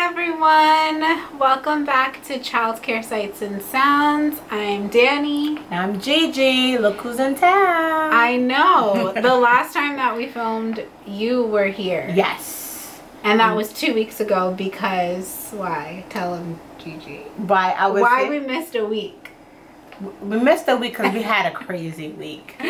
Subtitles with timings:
[0.00, 1.00] everyone.
[1.40, 4.40] Welcome back to Childcare Sights and Sounds.
[4.48, 5.58] I'm Danny.
[5.72, 6.78] I'm Gigi.
[6.78, 8.12] Look who's in town.
[8.14, 9.12] I know.
[9.12, 12.12] the last time that we filmed, you were here.
[12.14, 13.00] Yes.
[13.24, 16.04] And that was two weeks ago because why?
[16.10, 17.22] Tell him, Gigi.
[17.36, 19.30] Why I was Why we missed a week.
[20.22, 22.54] we missed a week because we had a crazy week.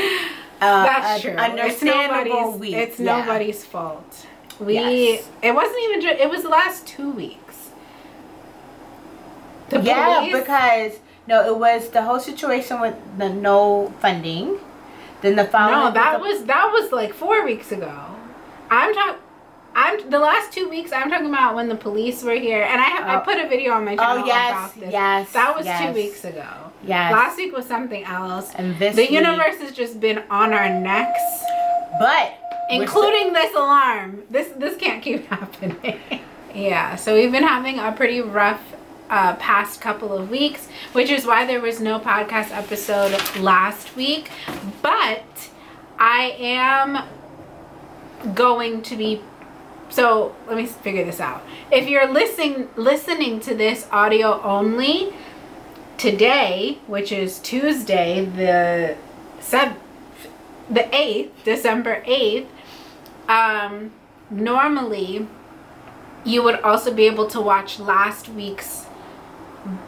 [0.61, 1.31] Uh, That's true.
[1.31, 2.75] It's Understandable nobody's, week.
[2.75, 3.21] it's yeah.
[3.21, 4.27] nobody's fault.
[4.61, 5.29] We Yes.
[5.43, 7.71] it wasn't even ju- it was the last two weeks.
[9.69, 10.93] The yeah, police- because
[11.27, 14.59] no, it was the whole situation with the no funding.
[15.21, 15.79] Then the following.
[15.87, 17.93] No, that the- was that was like four weeks ago.
[18.71, 19.15] I'm talking.
[19.77, 20.91] I'm the last two weeks.
[20.93, 23.21] I'm talking about when the police were here, and I have, I Oh.
[23.21, 24.93] put a video on my oh, channel Oh yes, about this.
[24.93, 25.33] yes.
[25.33, 26.47] that was two weeks ago.
[26.83, 27.13] Yes.
[27.13, 28.53] Last week was something else.
[28.57, 31.21] and this The week- universe has just been on our necks,
[32.01, 32.33] but
[32.69, 34.23] including this alarm.
[34.31, 36.01] This this can't keep happening.
[36.55, 38.63] yeah, so we've been having a pretty rough
[39.11, 44.31] uh, past couple of weeks, which is why there was no podcast episode last week.
[44.83, 45.51] But
[45.99, 49.23] I am going to be
[49.91, 51.43] so let me figure this out.
[51.73, 55.15] If you're listening listening to this audio only
[55.97, 58.97] today, which is Tuesday, the
[59.41, 59.79] seventh
[60.71, 62.47] the 8th, December 8th,
[63.29, 63.93] um
[64.31, 65.27] normally
[66.25, 68.87] you would also be able to watch last week's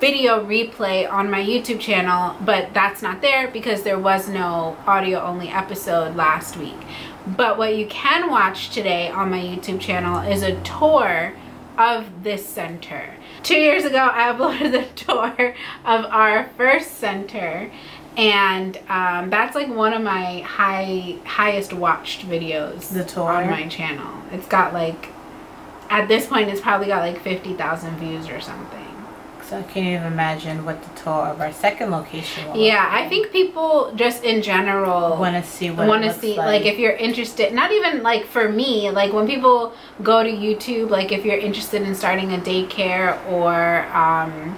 [0.01, 5.21] video replay on my YouTube channel, but that's not there because there was no audio
[5.21, 6.77] only episode last week.
[7.27, 11.35] But what you can watch today on my YouTube channel is a tour
[11.79, 13.15] of this center.
[13.43, 17.71] Two years ago, I uploaded the tour of our first center,
[18.17, 23.31] and um, that's like one of my high highest watched videos The tour?
[23.31, 24.13] on my channel.
[24.33, 25.09] It's got like
[25.89, 28.87] at this point, it's probably got like fifty thousand views or something.
[29.43, 32.57] So I can't even imagine what the tour of our second location was.
[32.59, 36.63] Yeah, I think people just in general want to see what want to see like.
[36.63, 39.73] like if you're interested not even like for me like when people
[40.05, 44.57] go to youtube like if you're interested in starting a daycare or um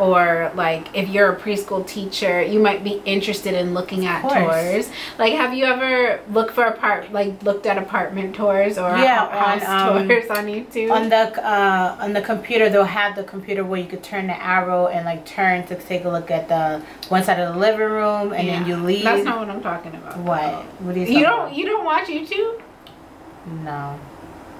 [0.00, 4.88] or like if you're a preschool teacher you might be interested in looking at tours.
[5.18, 9.64] Like have you ever looked for apart like looked at apartment tours or Yeah, house
[9.68, 10.90] on, um, tours on youtube?
[10.90, 14.42] on the uh, on the computer they'll have the computer where you could turn the
[14.42, 17.80] arrow and like turn to take a look at the one side of the living
[17.80, 19.04] room and then you leave.
[19.04, 20.16] that's not what i'm talking about.
[20.18, 20.64] What?
[20.82, 22.62] What do you you don't you don't watch youtube?
[23.46, 23.98] No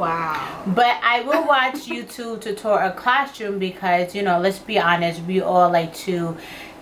[0.01, 4.79] wow but i will watch youtube to tour a classroom because you know let's be
[4.79, 6.37] honest we all like to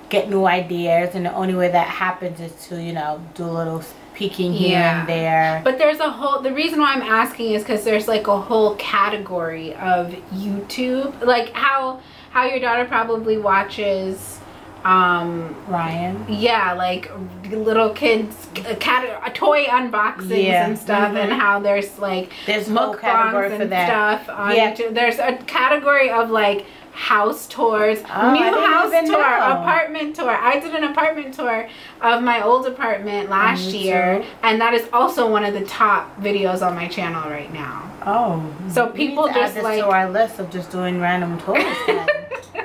[0.09, 3.55] get new ideas and the only way that happens is to you know do a
[3.61, 3.83] little
[4.15, 5.01] peeking here Yeah.
[5.01, 6.41] and there But there's a whole.
[6.43, 11.53] The reason why I'm asking is because there's like a whole category of YouTube, like
[11.53, 14.38] how how your daughter probably watches,
[14.85, 17.11] um, ryan yeah, like
[17.51, 20.67] little kids, a cat, a toy unboxings Yeah.
[20.67, 21.39] and stuff, and Mhm.
[21.39, 24.73] how there's like there's mukbangs for and that stuff on Yeah.
[24.73, 24.95] YouTube.
[24.95, 29.61] There's a category of like house tours, Oh, new house tour, know.
[29.61, 30.31] apartment tour.
[30.37, 31.69] I did an apartment tour
[32.03, 34.25] of my old apartment last Me year, too.
[34.43, 37.83] and that is also one of the top videos on my channel right now.
[38.07, 41.65] oh So people just, like- to our list of just doing random tours.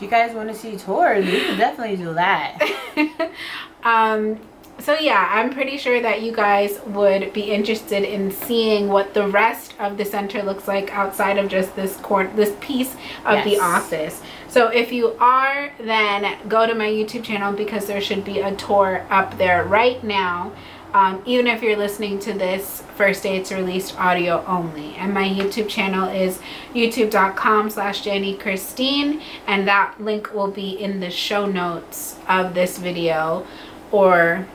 [0.00, 2.58] if you guys want to see tours we can definitely do that
[3.82, 4.40] um,
[4.80, 9.28] so yeah, I'm pretty sure that you guys would be interested in seeing what the
[9.28, 12.96] rest of the center looks like outside of just this corner, this piece
[13.26, 14.22] of the office.
[14.48, 18.54] So if you are, then go to my YouTube channel because there should be a
[18.56, 20.52] tour up there right now.
[20.92, 24.94] Um, even if you're listening to this first day it's released audio only.
[24.96, 26.40] And my youtube channel is
[26.74, 32.78] youtube.com slash jenny christine and that link will be in the show notes of this
[32.78, 33.46] video.
[33.92, 34.48] Or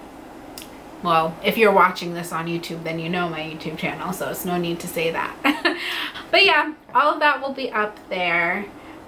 [1.03, 4.43] well if you're watching this on youtube then you know my youtube channel so it's
[4.43, 5.35] no need to say that.
[6.31, 8.65] But yeah all of that will be up there.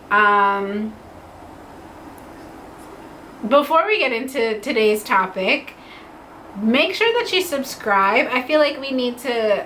[0.10, 0.94] Um
[3.48, 5.74] before we get into today's topic
[6.58, 9.64] make sure that you subscribe i feel like we need to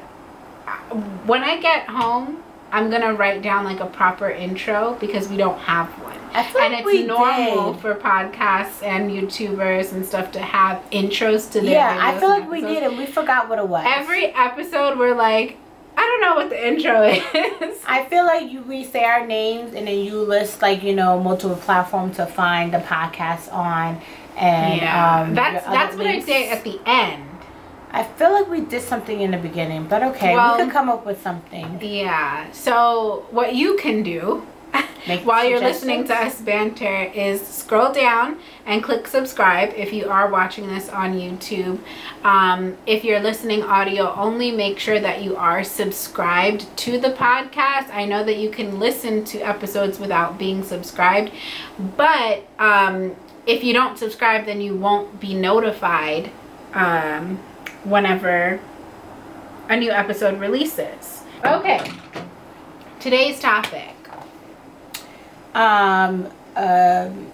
[1.26, 5.60] when i get home i'm gonna write down like a proper intro because we don't
[5.60, 6.12] have one
[6.44, 7.82] feel and it's normal did.
[7.82, 12.50] for podcasts and youtubers and stuff to have intros to their Yeah, I feel like
[12.50, 13.84] we did and we forgot what it was.
[13.88, 15.58] every episode we're like
[15.98, 17.04] i don't know what the intro
[17.68, 20.96] is I feel like you we say our names and then you list like you
[20.96, 24.02] know multiple platforms to find the podcast on,
[24.38, 26.26] and yeah um, that's that's what i links.
[26.26, 27.32] say at the end
[27.94, 30.90] I feel like we did something in the beginning, but okay, Well- we could come
[30.90, 31.78] up with something.
[31.82, 32.50] Yeah.
[32.52, 34.48] So what you can do
[35.24, 40.32] while you're listening to us banter is scroll down and click subscribe if you are
[40.32, 41.80] watching this on YouTube.
[42.24, 47.94] Um, if you're listening audio only, make sure that you are subscribed to the podcast.
[47.94, 51.34] I know that you can listen to episodes without being subscribed,
[51.98, 56.32] but um, if you don't subscribe, then you won't be notified
[56.74, 57.38] um,
[57.84, 58.60] whenever
[59.70, 61.24] a new episode releases.
[61.46, 61.92] Okay.
[63.00, 63.96] Today's topic.
[65.56, 67.32] um, um,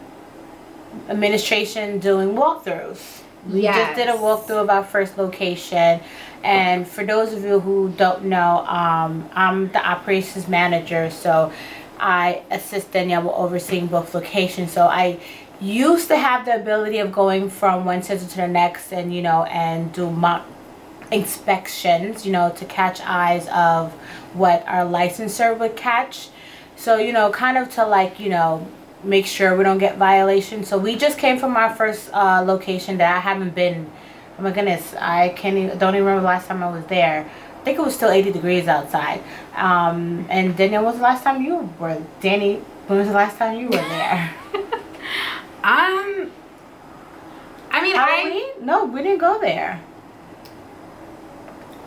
[1.10, 3.22] administration doing walkthroughs.
[3.50, 6.02] We just did a walkthrough of our first location.
[6.44, 11.52] And for those of you who don't know, um, I'm the operations manager, so
[12.00, 14.72] I assist Danielle with overseeing both locations.
[14.72, 15.20] So I
[15.60, 19.22] used to have the ability of going from one center to the next and, you
[19.22, 20.46] know, and do mock
[21.12, 23.92] inspections, you know, to catch eyes of
[24.34, 26.30] what our licensor would catch.
[26.76, 28.68] So, you know, kind of to like, you know,
[29.04, 30.68] make sure we don't get violations.
[30.68, 33.90] So we just came from our first uh, location that I haven't been.
[34.38, 37.28] Oh my goodness, I can't even, don't even remember last time I was there.
[37.60, 39.24] I think it was still 80 degrees outside.
[39.56, 43.60] Um, and Danielle, was the last time you were, Danny, when was the last time
[43.60, 44.36] you were there?
[45.64, 46.32] Um,
[47.72, 48.54] I mean, I?
[48.62, 49.82] No, we didn't go there.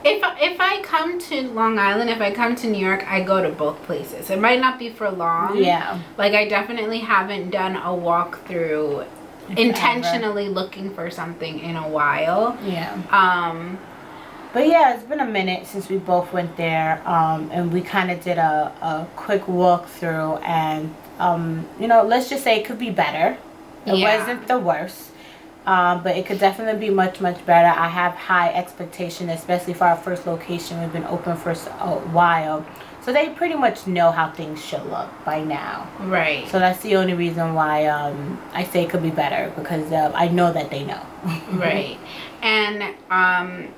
[0.05, 3.43] if if I come to Long Island, if I come to New York, I go
[3.43, 4.31] to both places.
[4.31, 5.59] It might not be for long.
[5.63, 6.01] Yeah.
[6.17, 9.07] Like I definitely haven't done a walkthrough
[9.57, 12.57] intentionally looking for something in a while.
[12.65, 12.97] Yeah.
[13.11, 13.79] Um,
[14.53, 18.11] But yeah, it's been a minute since we both went there, um, and we kind
[18.11, 22.79] of did a, a quick walkthrough, and um, you know, let's just say it could
[22.79, 23.39] be better.
[23.87, 24.19] It Yeah.
[24.19, 25.11] wasn't the worst,
[25.67, 27.69] um, but it could definitely be much much better.
[27.69, 30.81] I have high expectation, especially for our first location.
[30.81, 32.65] We've been open for a while,
[33.03, 35.87] so they pretty much know how things should look by now.
[36.01, 36.47] right.
[36.49, 40.13] So that's the only reason why um, I say it could be better because uh,
[40.15, 41.01] I know that they know.
[41.53, 41.99] right.
[42.43, 43.69] And um,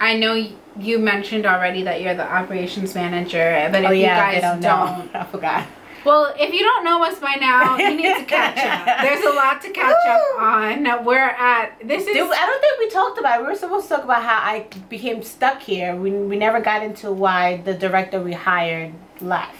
[0.00, 0.34] I know
[0.78, 4.60] you mentioned already that you're the operations manager, but if oh yeah, you guys don't
[4.60, 5.08] know.
[5.20, 5.66] I forgot.
[6.04, 9.00] Well, if you don't know us by now, you need to catch up.
[9.02, 11.04] There's a lot to catch up on.
[11.04, 13.42] We're at this is I don't think we talked about it.
[13.44, 15.94] We were supposed to talk about how I became stuck here.
[15.94, 19.56] We, we never got into why the director we hired left.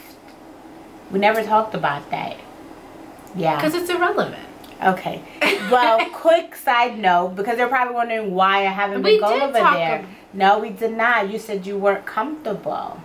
[1.10, 2.36] We never talked about that.
[3.34, 3.56] Yeah.
[3.56, 4.42] because it's irrelevant.
[4.82, 5.22] Okay.
[5.70, 9.52] Well, quick side note, because they're probably wondering why I haven't We been going over
[9.52, 9.62] there.
[10.00, 11.30] ab- No, we did not.
[11.30, 13.00] You said you weren't comfortable.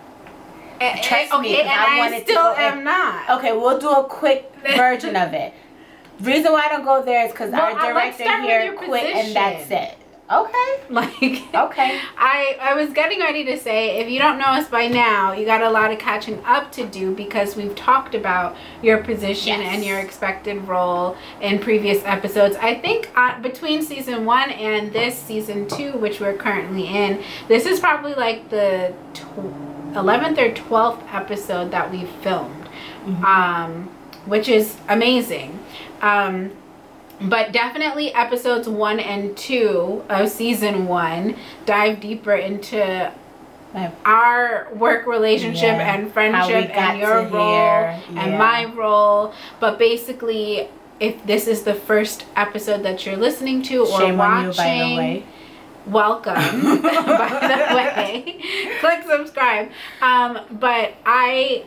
[0.80, 3.30] Eh, Trust eh, me, okay, and I I, wanted to still go in- am not.
[3.38, 5.52] Okay, we'll do a quick version of it.
[6.20, 9.36] Reason why I don't go there is because Well, our director with here quit and
[9.36, 9.96] that's it.
[10.30, 10.74] Okay.
[10.90, 11.14] Like,
[11.54, 12.00] Okay.
[12.18, 15.46] I I was getting ready to say, if you don't know us by now, you
[15.46, 19.74] got a lot of catching up to do because we've talked about your position Yes.
[19.74, 22.56] and your expected role in previous episodes.
[22.56, 27.64] I think uh, between season one and this season two, which we're currently in, this
[27.64, 29.54] is probably like the tw-
[29.98, 32.68] 11th or 12th episode that we've filmed,
[33.24, 33.88] um,
[34.26, 35.58] which is amazing.
[36.02, 36.52] Um,
[37.20, 41.36] but definitely episodes one and two of season one
[41.66, 43.12] dive deeper into
[44.04, 47.84] our work relationship Yeah, and friendship and your role
[48.16, 49.34] and my role.
[49.60, 50.68] But basically,
[51.00, 54.52] if this is the first episode that you're listening to or Shame watching, on you,
[54.52, 55.26] by the way.
[55.90, 56.34] Welcome
[56.82, 58.40] by the way.
[58.80, 59.70] Click subscribe.
[60.00, 61.64] Um, but i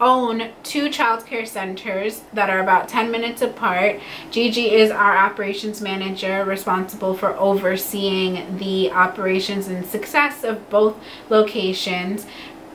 [0.00, 4.00] own two child care centers that are about 10 minutes apart.
[4.30, 10.96] Gigi is our operations manager responsible for overseeing the operations and success of both
[11.30, 12.26] locations.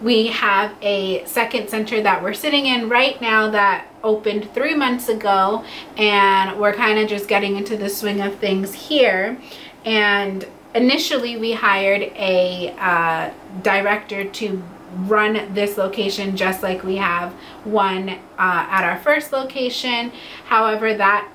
[0.02, 5.10] We have a second center that we're sitting in right now that opened three months
[5.10, 5.66] ago
[5.98, 9.38] and we're kind of just getting into the swing of things here.
[9.84, 17.32] And initially we hired a uh, director to run this location just like we have
[17.64, 20.12] one uh, at our first location
[20.46, 21.30] however that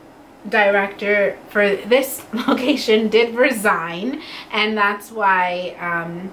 [0.48, 6.32] director for this location did resign and that's why um,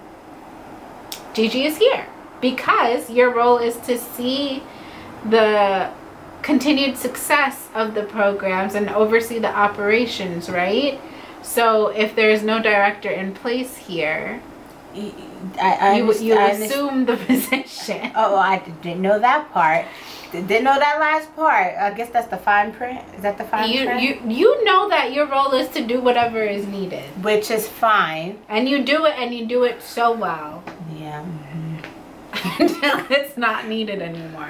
[1.34, 2.08] Gigi is here
[2.42, 4.64] because your role is to see
[5.30, 5.92] the
[6.42, 11.00] continued success of the programs and oversee the operations, right?
[11.42, 14.42] So if there's no director in place here,
[14.96, 18.12] I, I, you you I assume the position.
[18.16, 19.86] Oh, I didn't know that part.
[20.32, 21.76] Didn't know that last part.
[21.78, 23.00] I guess that's the fine print.
[23.16, 24.02] Is that the fine You print?
[24.02, 28.40] you you know that your role is to do whatever is needed, Which is fine.
[28.48, 30.64] and you do it, and you do it so well
[30.98, 31.22] Yeah.
[31.24, 31.61] Mm-hmm.
[32.60, 34.50] until it's not needed anymore.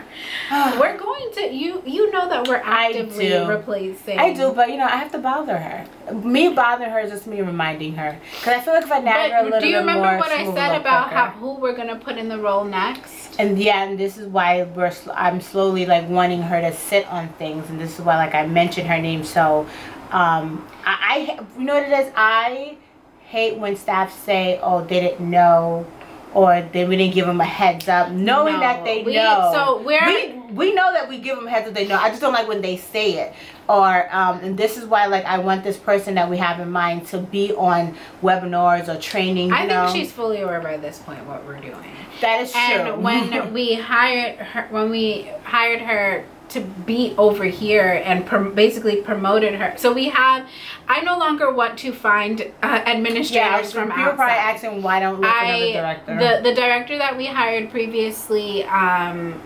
[0.51, 1.81] We're going to you.
[1.85, 3.47] You know that we're I actively do.
[3.47, 4.19] replacing.
[4.19, 6.13] I do, but you know, I have to bother her.
[6.13, 8.17] Me bothering her is just me reminding her.
[8.39, 10.17] Because I feel like if I nag her a little do you bit remember more,
[10.17, 13.39] what I said about how who we're gonna put in the role next?
[13.39, 17.07] And yeah, and this is why we're sl- I'm slowly like wanting her to sit
[17.07, 19.23] on things, and this is why like I mentioned her name.
[19.23, 19.67] So,
[20.11, 22.11] um, I, I you know what it is.
[22.15, 22.77] I
[23.25, 25.85] hate when staff say, "Oh, they didn't know,"
[26.33, 29.51] or they we didn't give them a heads up, knowing No, that they we- know.
[29.53, 31.73] so we're- we we know that we give them heads up.
[31.73, 31.95] They know.
[31.95, 33.33] I just don't like when they say it.
[33.69, 36.69] Or um, and this is why like I want this person that we have in
[36.71, 39.47] mind to be on webinars or training.
[39.49, 39.85] You I know?
[39.87, 41.95] think she's fully aware by this point what we're doing.
[42.19, 42.59] that is true.
[42.61, 48.53] And when we hired her, when we hired her to be over here and prom-
[48.53, 50.47] basically promoted her, so we have.
[50.87, 54.99] I no longer want to find uh, administrators yeah, from people are probably asking why
[54.99, 56.15] don't we look another I director.
[56.17, 59.41] the the director that we hired previously, um,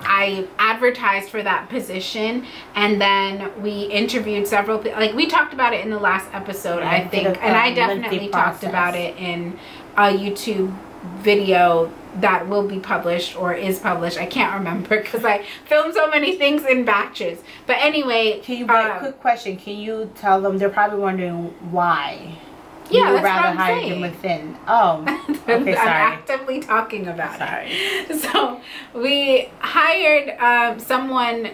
[0.00, 4.82] I advertised for that position, and then we interviewed several.
[4.82, 7.74] Like we talked about it in the last episode, Yeah, I think, and I um,
[7.74, 9.58] definitely talked about it in
[9.96, 10.76] a YouTube
[11.18, 14.18] video that will be published or is published.
[14.18, 17.42] I can't remember because I filmed so many things in batches.
[17.66, 22.38] But anyway, Can you, uh, quick question, can you tell them, they're probably wondering why?
[22.90, 24.00] Yeah, you would rather hire saying.
[24.00, 24.56] them within.
[24.66, 25.02] Oh,
[25.48, 25.78] okay, sorry.
[25.78, 27.68] I'm actively talking about Sorry.
[27.70, 28.20] it.
[28.30, 28.60] So
[28.94, 31.50] we hired um, someone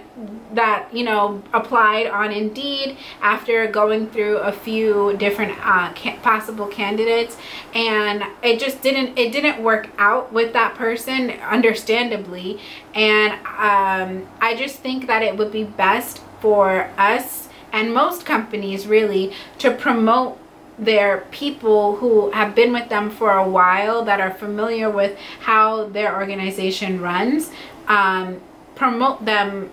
[0.52, 6.66] that you know applied on Indeed after going through a few different uh, ca- possible
[6.66, 7.36] candidates,
[7.74, 12.60] and it just didn't it didn't work out with that person, understandably.
[12.94, 18.86] And um, I just think that it would be best for us and most companies
[18.86, 20.38] really to promote
[20.78, 25.87] their people who have been with them for a while that are familiar with how
[25.88, 27.50] their organization runs
[27.88, 28.40] um,
[28.75, 29.71] promote them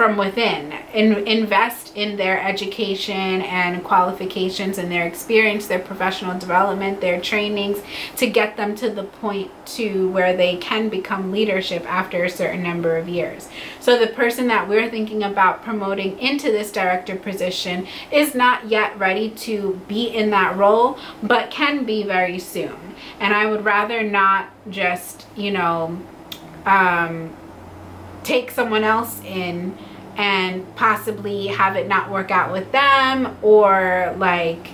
[0.00, 7.02] from within and invest in their education and qualifications and their experience their professional development
[7.02, 7.82] their trainings
[8.16, 12.62] to get them to the point to where they can become leadership after a certain
[12.62, 13.50] number of years.
[13.78, 18.98] So the person that we're thinking about promoting into this director position is not yet
[18.98, 22.94] ready to be in that role but can be very soon.
[23.18, 26.00] And i would rather not just you know
[26.64, 27.36] um,
[28.30, 29.76] take someone else in
[30.16, 34.68] and possibly have it not work out with them or like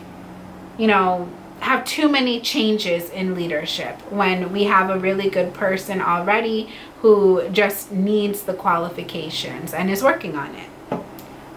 [0.77, 1.27] you know
[1.61, 6.69] have too many changes in leadership when we have a really good person already
[7.01, 10.69] who just needs the qualifications and is working on it.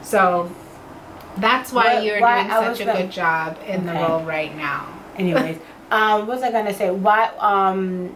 [0.02, 0.50] So
[1.38, 4.22] that's why What- you're why- doing I such a gonna- good job in the role
[4.22, 4.86] right now.
[5.18, 5.58] Anyways,
[5.92, 6.92] um, what was I gonna say?
[6.92, 8.16] Why, um,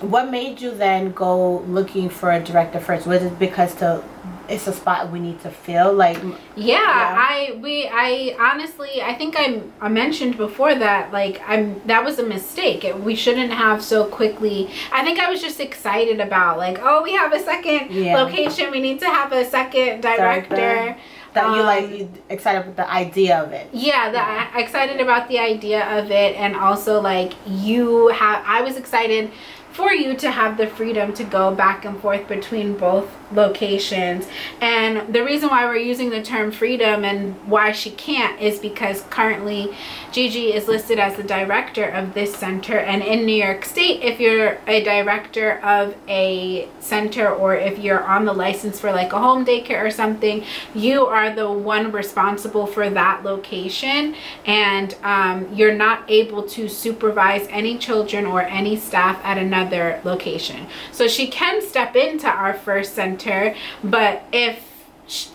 [0.00, 3.06] what made you then go looking for a director first?
[3.06, 4.02] Was it because to,
[4.48, 5.92] it's a spot we need to fill?
[5.92, 7.16] Like, Yeah, Yeah.
[7.30, 12.18] I we I honestly I think I I mentioned before that like I'm that was
[12.18, 12.84] a mistake.
[12.84, 14.70] It, we shouldn't have so quickly.
[14.92, 18.16] I think I was just excited about like oh we have a second Yeah.
[18.22, 18.70] location.
[18.72, 20.56] We need to have a second director.
[20.56, 20.96] Director.
[21.34, 23.66] that you like Um, you excited with the idea of it?
[23.72, 28.42] Yeah, that I excited about the idea of it, and also like you have.
[28.46, 29.30] I was excited
[29.72, 34.26] for you to have the freedom to go back and forth between both locations.
[34.60, 39.02] And the reason why we're using the term freedom and why she can't is because
[39.10, 39.74] currently
[40.12, 42.78] Gigi is listed as the director of this center.
[42.78, 48.04] And in New York State, if you're a director of a center or if you're
[48.04, 52.66] on the license for like a home daycare or something, you are the one responsible
[52.66, 54.14] for that location.
[54.44, 60.66] And um, you're not able to supervise any children or any staff at another location.
[60.92, 64.68] So she can step into our first center, but if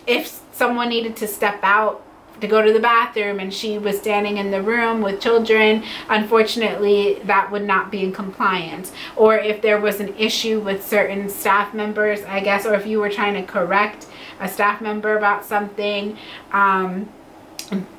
[0.06, 2.02] if someone needed to step out
[2.40, 7.20] to go to the bathroom and she was standing in the room with children, unfortunately,
[7.24, 8.92] that would not be in compliance.
[9.16, 13.00] Or if there was an issue with certain staff members, I guess, or if you
[13.00, 14.06] were trying to correct
[14.40, 16.16] a staff member about something,
[16.52, 17.08] um,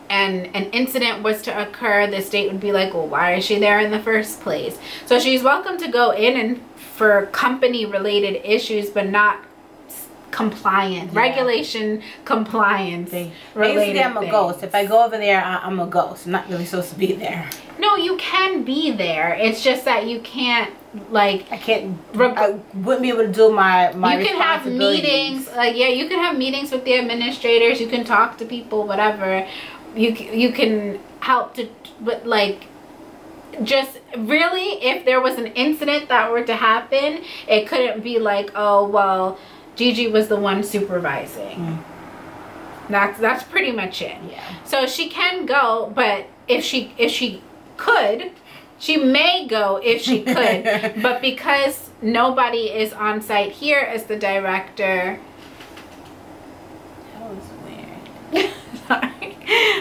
[0.09, 3.59] and an incident was to occur, the state would be like, well, why is she
[3.59, 4.79] there in the first place?
[5.05, 9.39] So she's welcome to go in and for company related issues, but not
[10.31, 11.19] compliant, Yeah.
[11.21, 13.11] regulation compliance.
[13.11, 14.31] They, basically, I'm a things.
[14.31, 14.63] ghost.
[14.63, 16.25] If I go over there, I, I'm a ghost.
[16.25, 17.49] I'm not really supposed to be there.
[17.79, 19.33] No, you can be there.
[19.33, 20.73] It's just that you can't
[21.11, 21.97] like I can't.
[22.13, 24.17] Reg- I wouldn't be able to do my my.
[24.17, 28.03] you can have meetings like yeah you can have meetings with the administrators you can
[28.03, 29.47] talk to people whatever
[29.95, 31.69] you you can help to
[32.01, 32.65] but like
[33.63, 38.49] just really if there was an incident that were to happen it couldn't be like
[38.55, 39.37] oh well
[39.79, 41.77] Gigi was the one supervising Mm.
[42.89, 44.43] that's that's pretty much it Yeah.
[44.65, 47.41] so she can go but if she if she
[47.77, 48.31] could
[48.77, 50.63] she may go if she could
[51.01, 55.19] but because nobody is on site here as the director
[57.13, 58.51] That was weird.
[58.87, 59.37] sorry,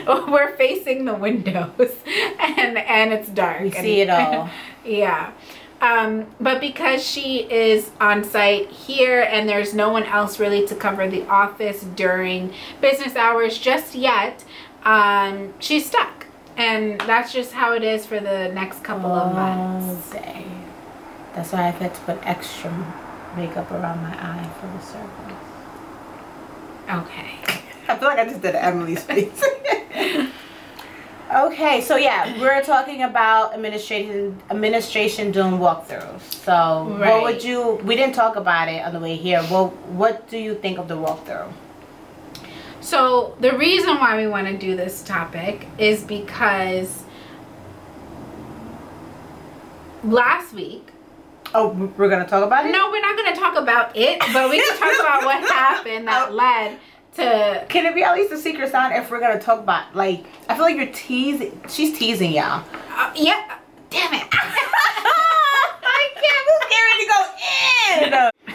[0.33, 1.91] we're facing the windows
[2.39, 4.49] and and it's dark We see it all.
[4.85, 5.33] yeah
[5.81, 10.75] um, but because she is on site here and there's no one else really to
[10.75, 14.45] cover the office during business hours just yet
[14.85, 20.13] um, she's stuck and that's just how it is for the next couple of months
[20.15, 20.45] All day.
[21.35, 22.71] That's why I've had to put extra
[23.37, 25.39] makeup around my eye for the circles.
[27.07, 29.43] okay I feel like I just did Emily's face.
[31.33, 36.21] okay, so yeah, we're talking about administration administration doing walkthroughs.
[36.21, 39.41] So what would you we didn't talk about it on the way here.
[39.51, 39.69] Well
[40.01, 41.53] what do you think of the walkthrough?
[42.81, 47.05] So the reason why we want to do this topic is because
[50.05, 50.89] last week,
[51.55, 52.73] Oh, we're gonna talk about it?
[52.73, 56.07] no, we're not going to talk about it, but we can talk about what happened
[56.07, 56.35] that oh.
[56.35, 56.79] led
[57.19, 57.65] to.
[57.69, 60.55] Can it be at least a secret sign if we're gonna talk about like I
[60.55, 62.65] feel like you're teasing she's teasing y'all.
[62.91, 63.59] Uh, yeah,
[63.91, 64.27] damn it.
[64.33, 67.07] I can't we're to
[68.15, 68.55] go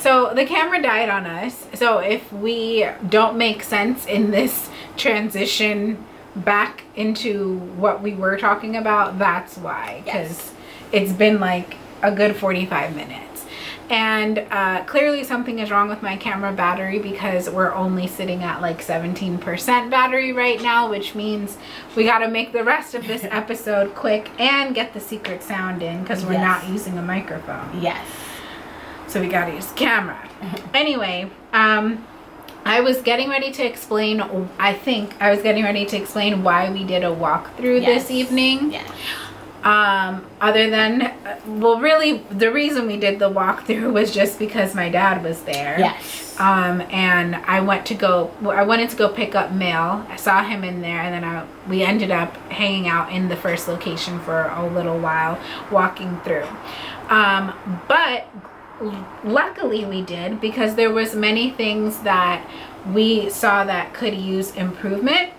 [0.00, 1.66] So the camera died on us.
[1.74, 6.04] So if we don't make sense in this transition
[6.36, 10.02] back into what we were talking about, that's why.
[10.04, 10.52] Because Yes.
[10.92, 13.33] it's been like a good 45 minutes.
[13.90, 18.62] And uh, clearly something is wrong with my camera battery because we're only sitting at
[18.62, 21.58] like 17% battery right now, which means
[21.94, 25.82] we got to make the rest of this episode quick and get the secret sound
[25.82, 26.62] in because we're Yes.
[26.62, 27.80] not using a microphone.
[27.82, 28.06] Yes.
[29.06, 30.28] So we gotta use camera.
[30.74, 32.04] anyway, um,
[32.64, 34.20] I was getting ready to explain,
[34.58, 38.04] I think I was getting ready to explain why we did a walkthrough Yes.
[38.04, 38.72] this evening.
[38.72, 38.90] Yes.
[39.64, 41.14] Um, other than,
[41.46, 45.78] well, really, the reason we did the walkthrough was just because my dad was there.
[45.78, 46.38] Yes.
[46.38, 50.04] Um, and I went to go, I wanted to go pick up mail.
[50.08, 53.36] I saw him in there, and then I, we ended up hanging out in the
[53.36, 56.46] first location for a little while, walking through.
[57.08, 57.54] Um,
[57.88, 58.28] but
[59.24, 62.46] luckily we did because there was many things that
[62.92, 65.32] we saw that could use improvement.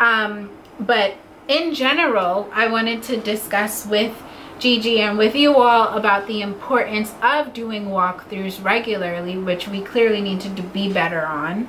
[0.00, 1.16] Um, but
[1.48, 4.14] in general, I wanted to discuss with
[4.58, 10.20] Gigi and with you all about the importance of doing walkthroughs regularly, which we clearly
[10.20, 11.68] need to be better on.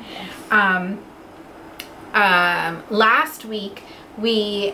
[0.52, 1.00] Um,
[2.14, 3.84] um, last week,
[4.18, 4.74] we,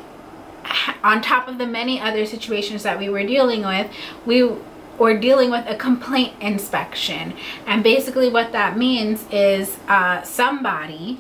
[1.04, 3.92] on top of the many other situations that we were dealing with,
[4.26, 4.50] we
[4.98, 7.34] were dealing with a complaint inspection.
[7.68, 11.20] And basically, what that means is uh, somebody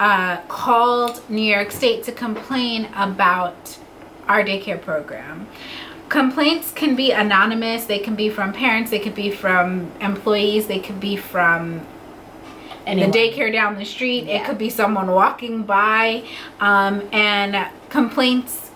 [0.00, 3.78] uh, called New York State to complain about
[4.26, 5.46] our daycare program.
[6.08, 10.80] Complaints can be anonymous, they can be from parents, they could be from employees, they
[10.80, 11.86] could be from
[12.86, 13.10] Anyone.
[13.10, 14.26] the daycare down the street.
[14.26, 16.24] It could be someone walking by.
[16.58, 18.70] Um, and complaints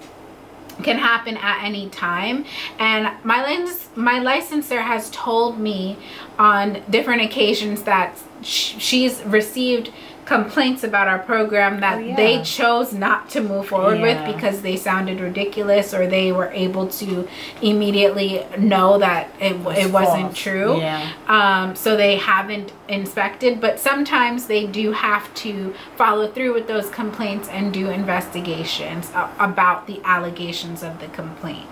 [0.82, 2.44] can happen at any time.
[2.78, 5.96] And my license, my licensor has told me
[6.38, 9.90] on different occasions that sh- she's received
[10.24, 12.16] complaints about our program that Oh, yeah.
[12.16, 14.26] they chose not to move forward Yeah.
[14.26, 17.28] with because they sounded ridiculous or they were able to
[17.60, 21.08] immediately know that it, it wasn't true Yeah.
[21.28, 26.88] um, so they haven't inspected but sometimes they do have to follow through with those
[26.90, 31.66] complaints and do investigations about the allegations of the complaint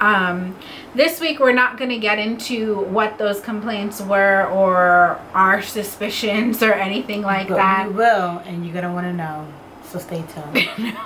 [0.00, 0.56] um,
[0.94, 6.62] this week we're not going to get into what those complaints were or our suspicions
[6.62, 9.46] or anything like But that we will, and you're gonna want to know.
[9.84, 10.68] So stay tuned.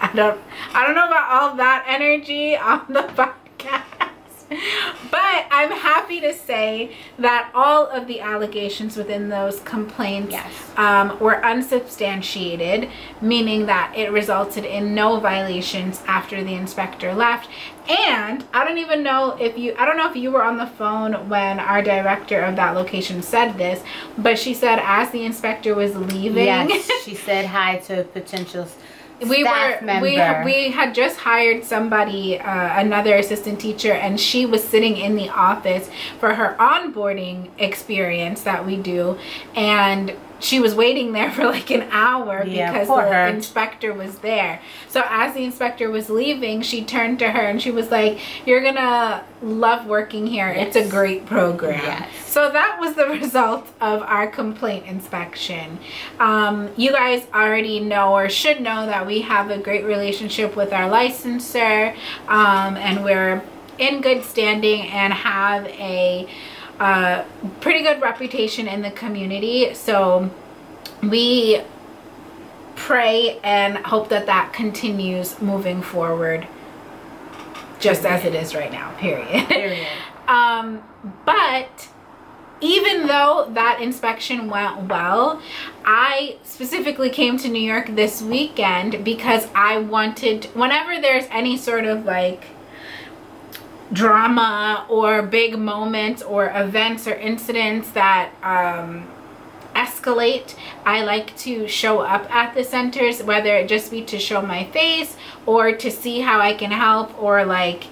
[0.00, 0.40] I don't
[0.72, 3.00] I don't know about all that energy on the
[3.58, 3.82] podcast.
[5.10, 10.52] But I'm happy to say that all of the allegations within those complaints Yes.
[10.76, 17.48] um, were unsubstantiated, meaning that it resulted in no violations after the inspector left.
[17.88, 20.66] And I don't even know if you, I don't know if you were on the
[20.66, 23.82] phone when our director of that location said this,
[24.18, 28.68] but she said as the inspector was leaving, yes, she said hi to potential
[29.20, 30.02] we were member.
[30.02, 35.16] we we had just hired somebody uh, another assistant teacher and she was sitting in
[35.16, 39.18] the office for her onboarding experience that we do
[39.54, 43.26] and she was waiting there for like an hour Yeah, because the her.
[43.28, 47.70] inspector was there so as the inspector was leaving she turned to her and she
[47.70, 52.08] was like you're gonna love working here it's a great program Yes.
[52.26, 55.78] so that was the result of our complaint inspection.
[56.20, 60.72] Um, you guys already know or should know that we have a great relationship with
[60.72, 61.94] our licensor,
[62.28, 63.42] um, and we're
[63.78, 66.28] in good standing and have a
[66.80, 67.24] uh,
[67.60, 69.74] pretty good reputation in the community.
[69.74, 70.30] So
[71.02, 71.62] we
[72.76, 76.46] pray and hope that that continues moving forward,
[77.80, 78.94] just as it is right now.
[78.98, 79.48] Period.
[79.48, 79.86] Period.
[80.28, 80.82] Um,
[81.24, 81.88] but
[82.60, 85.40] even though that inspection went well,
[85.86, 91.86] I specifically came to New York this weekend because I wanted, whenever there's any sort
[91.86, 92.44] of like
[93.92, 99.08] drama or big moments or events or incidents that um,
[99.74, 104.42] escalate, I like to show up at the centers, whether it just be to show
[104.42, 107.84] my face or to see how I can help or like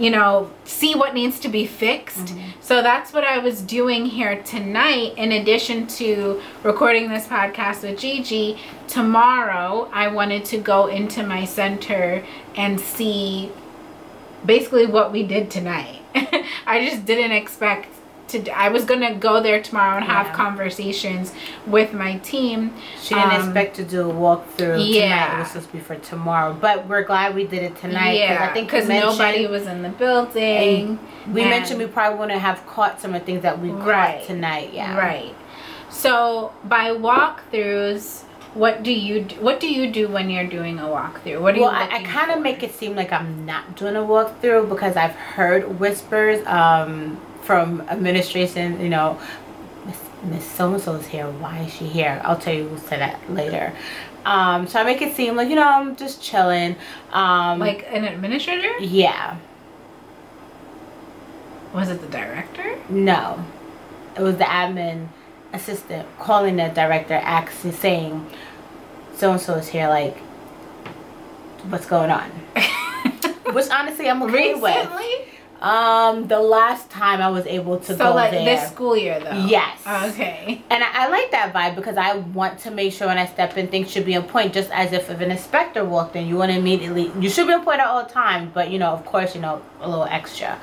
[0.00, 2.34] you know, see what needs to be fixed.
[2.62, 5.12] So that's what I was doing here tonight.
[5.18, 11.44] In addition to recording this podcast with Gigi, tomorrow I wanted to go into my
[11.44, 12.24] center
[12.56, 13.52] and see
[14.44, 16.00] basically what we did tonight.
[16.66, 17.88] I just didn't expect
[18.28, 18.48] to.
[18.50, 20.34] I was gonna go there tomorrow and have Yeah.
[20.34, 21.32] conversations
[21.66, 22.72] with my team.
[23.02, 24.84] She didn't Um, expect to do a walkthrough tonight.
[24.86, 25.36] yeah.
[25.36, 28.12] It was supposed to be for tomorrow, but we're glad we did it tonight.
[28.18, 30.98] yeah, I think because nobody was in the building.
[31.32, 34.18] We mentioned we probably wouldn't have caught some of the things that we Right.
[34.18, 34.70] caught tonight.
[34.72, 34.96] Yeah.
[34.96, 35.34] Right.
[35.88, 38.22] So by walkthroughs,
[38.54, 41.40] what do you do, what do you do when you're doing a walkthrough?
[41.40, 41.76] What do Well, you?
[41.78, 45.14] I, I kind of make it seem like I'm not doing a walkthrough because I've
[45.14, 48.80] heard whispers um, from administration.
[48.80, 49.20] You know,
[49.86, 51.28] Miss Miss So and So is here.
[51.30, 52.20] Why is she here?
[52.24, 52.64] I'll tell you.
[52.66, 53.72] We'll say that later.
[54.26, 56.76] Um, so I make it seem like you know I'm just chilling.
[57.12, 58.76] Um, like an administrator.
[58.80, 59.36] yeah,
[61.72, 62.78] Was it the director?
[62.88, 63.44] no,
[64.16, 65.08] it was the admin
[65.52, 68.26] assistant calling the director, actually saying,
[69.16, 70.16] "So and so is here." Like,
[71.68, 72.30] what's going on?
[73.52, 74.74] Which honestly, I'm okay with.
[74.74, 75.26] Recently.
[75.60, 78.44] Um, the last time I was able to So go like there.
[78.46, 79.44] this school year though.
[79.46, 79.78] Yes.
[79.86, 80.62] Okay.
[80.70, 83.58] and I, I like that vibe because I want to make sure when I step
[83.58, 84.54] in, things should be on point.
[84.54, 87.52] Just as if if an inspector walked in, you want to immediately, you should be
[87.52, 88.50] on point at all times.
[88.54, 90.58] But you know, of course, you know, a little extra.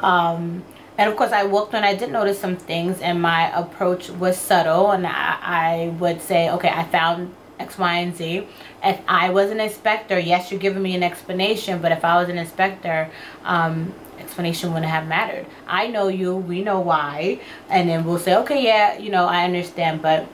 [0.00, 0.62] Um,
[0.98, 1.84] and of course, I walked in.
[1.84, 4.90] I did notice some things, and my approach was subtle.
[4.90, 8.46] And I, I would say, okay, I found X, Y, and Z.
[8.84, 11.80] If I was an inspector, yes, you're giving me an explanation.
[11.80, 13.10] But if I was an inspector,
[13.44, 15.46] um, explanation wouldn't have mattered.
[15.66, 19.44] I know you, we know why, and then we'll say, okay, yeah, you know, I
[19.44, 20.26] understand, but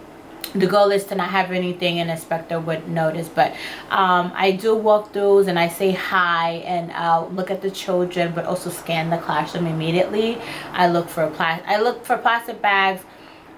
[0.54, 3.28] the goal is to not have anything an inspector would notice.
[3.28, 3.52] But
[3.90, 8.32] um, I do walk walkthroughs and I say hi and I'll look at the children,
[8.34, 10.38] but also scan the classroom immediately.
[10.72, 13.02] I look for pla- I look for plastic bags,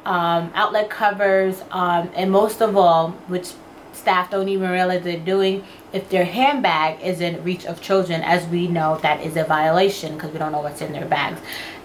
[0.05, 3.53] um, outlet covers, um, and most of all, which
[3.93, 8.47] staff don't even realize they're doing if their handbag is in reach of children as
[8.47, 11.41] we know that is a violation because we don't know what's in their bags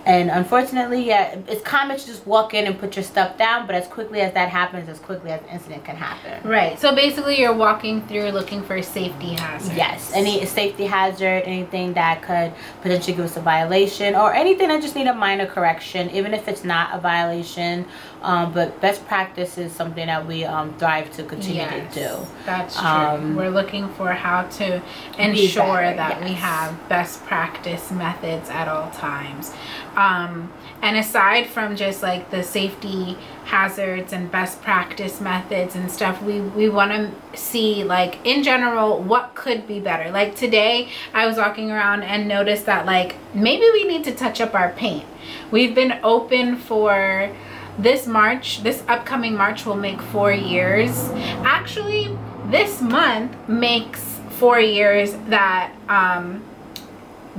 [0.05, 3.75] and unfortunately yeah it's common to just walk in and put your stuff down but
[3.75, 6.79] as quickly as that happens as quickly as an incident can happen Right.
[6.79, 9.75] So basically, you're walking through looking for safety hazards.
[9.75, 14.81] Yes, any safety hazard, anything that could potentially give us a violation, or anything that
[14.81, 17.85] just need a minor correction, even if it's not a violation.
[18.21, 22.27] Um, but best practice is something that we um, thrive to continue Yes, to do.
[22.45, 22.85] That's true.
[22.87, 24.81] Um, We're looking for how to
[25.19, 29.51] ensure better, that we have best practice methods at all times.
[29.95, 30.51] Um,
[30.81, 36.41] and aside from just like the safety hazards and best practice methods and stuff, we,
[36.41, 40.11] we want to see like in general what could be better.
[40.11, 44.41] Like today, I was walking around and noticed that like maybe we need to touch
[44.41, 45.05] up our paint.
[45.51, 47.35] We've been open for
[47.77, 51.09] this March, this upcoming March will make four years.
[51.43, 52.15] Actually,
[52.47, 56.43] this month makes four years that um,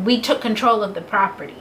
[0.05, 1.55] we took control of the property.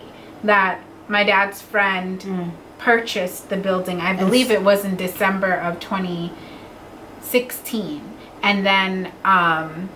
[0.44, 2.52] That my dad's friend Mm.
[2.78, 4.02] purchased the building.
[4.02, 8.02] I believe it was in December of 2016.
[8.44, 9.90] And then um,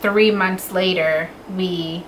[0.00, 2.04] three months later, we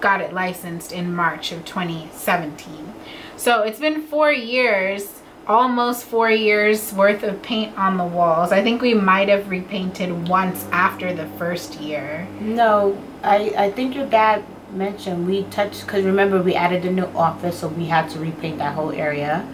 [0.00, 2.92] got it licensed in March of 2017.
[3.36, 5.17] So it's been four years
[5.48, 8.52] almost four years worth of paint on the walls.
[8.52, 12.28] I think we might have repainted once after the first year.
[12.40, 17.06] No, I I think your dad mentioned we touched because remember we added a new
[17.16, 19.46] office, so we had to repaint that whole area.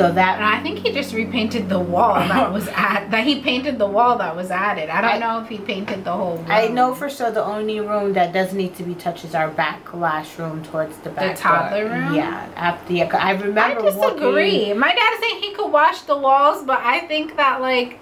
[0.00, 3.40] So And that I think he just repainted the wall that was at that he
[3.40, 4.88] painted the wall that was added.
[4.88, 6.46] I don't I- know if he painted the whole room.
[6.48, 9.50] I know for sure the only room that doesn't need to be touched is our
[9.50, 11.36] backlash room towards the back.
[11.36, 11.98] toddler door.
[11.98, 12.14] room?
[12.14, 14.00] Yeah, after yeah, I I remember walking.
[14.20, 14.72] disagree.
[14.72, 17.98] My dad is saying he could wash the walls, but I think that like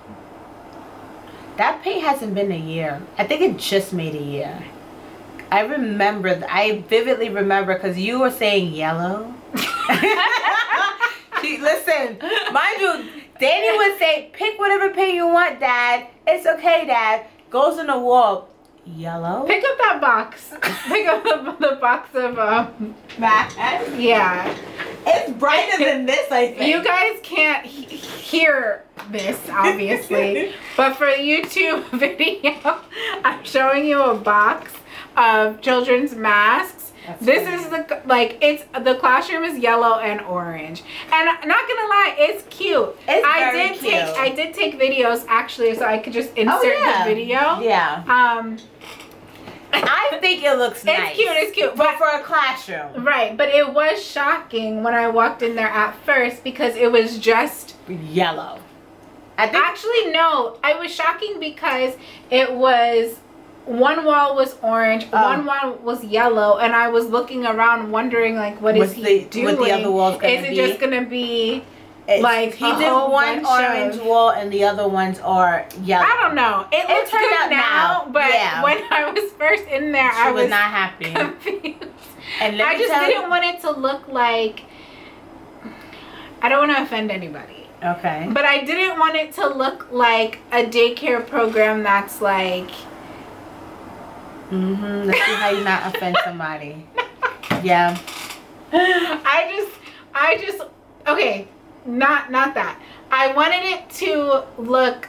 [1.56, 3.02] That paint hasn't been a year.
[3.18, 4.62] I think it just made a year.
[5.50, 6.40] I remember.
[6.48, 9.34] I vividly remember because you were saying yellow.
[11.40, 12.18] See, listen,
[12.52, 13.04] mind you,
[13.40, 16.06] Danny would say, "Pick whatever paint you want, Dad.
[16.26, 18.48] It's okay, Dad." Goes in the wall,
[18.84, 19.44] yellow.
[19.46, 20.52] pick up that box.
[20.88, 22.94] pick up the, the box of um
[23.98, 24.54] yeah.
[25.06, 26.62] It's brighter than this, I think.
[26.68, 32.78] You guys can't he- hear this, obviously, but for the YouTube video,
[33.24, 34.72] I'm showing you a box
[35.16, 36.87] of children's masks.
[37.20, 41.88] This is the like it's the classroom is yellow and orange, and I'm not gonna
[41.88, 42.96] lie, it's cute.
[43.08, 43.92] It's I very did cute.
[43.92, 47.04] take I did take videos actually, so I could just insert Oh, yeah.
[47.04, 47.60] the video.
[47.60, 48.58] Yeah, Um,
[49.72, 51.10] I think it looks nice.
[51.10, 51.30] it's cute.
[51.32, 55.42] It's cute, but but for a classroom, right, but it was shocking when I walked
[55.42, 58.60] in there at first because it was just yellow.
[59.36, 60.58] I think Actually, no.
[60.64, 61.94] I was shocking because
[62.28, 63.20] it was
[63.68, 65.22] one wall was orange, Oh.
[65.22, 69.02] one wall was yellow, and I was looking around wondering like, what is What's he
[69.02, 69.56] the- doing?
[69.56, 70.56] what the other wall's gonna is it be?
[70.56, 71.62] just gonna be?
[72.06, 76.06] It's- Like, he did one orange of- wall and the other ones are yellow.
[76.06, 76.64] I don't know.
[76.72, 78.06] It, It looks turned good out now, now.
[78.10, 78.62] but Yeah.
[78.62, 81.12] when I was first in there, She I was, was, not happy.
[81.12, 81.84] confused.
[82.40, 84.62] And I just didn't you- want it to look like.
[86.40, 87.66] I don't want to offend anybody.
[87.84, 88.26] Okay.
[88.30, 92.70] But I didn't want it to look like a daycare program that's like
[94.50, 95.08] Mm-hmm.
[95.08, 96.86] Let's see how you not offend somebody.
[97.62, 97.98] Yeah.
[98.72, 99.78] I just
[100.14, 100.62] I just
[101.06, 101.48] okay,
[101.84, 102.80] not not that.
[103.10, 105.08] I wanted it to look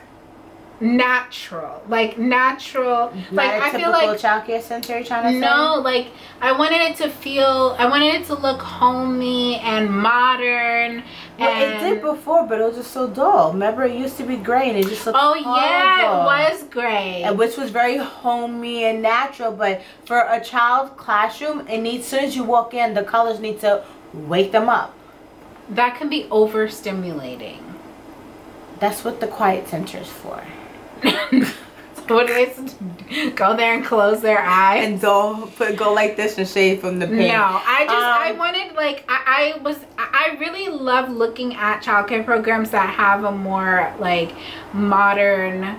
[0.81, 1.83] natural.
[1.87, 3.13] Like natural.
[3.31, 6.07] Not like I feel like child care center you're trying to no, like
[6.41, 11.03] I wanted it to feel I wanted it to look homey and modern
[11.39, 11.45] say?
[11.45, 13.53] Well, it did before, but it was just so dull.
[13.53, 17.23] Remember, it used to be gray and it just looked Oh yeah, it was gray.
[17.23, 22.09] And which was very homey and natural, but for a child classroom, it needs, as
[22.09, 24.93] soon as you walk in, the colors need to wake them up.
[25.69, 27.61] that can be overstimulating.
[28.79, 30.41] That's what the quiet center is for.
[32.17, 34.85] they go there and close their eyes?
[34.87, 37.29] And go put go like this and shade from the pain.
[37.29, 41.55] No, I just I Um, wanted like I, I was I I really love looking
[41.55, 44.31] at childcare programs that have a more like
[44.73, 45.77] modern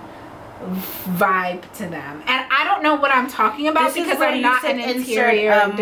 [1.17, 4.79] vibe to them, and I don't know what I'm talking about because I'm not an
[4.79, 4.97] insert
[5.35, 5.77] interior modern-